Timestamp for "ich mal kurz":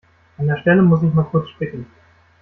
1.03-1.47